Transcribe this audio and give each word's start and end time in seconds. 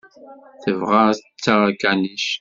Tebɣa 0.63 1.01
ad 1.09 1.19
d-taɣ 1.19 1.61
akanic. 1.69 2.25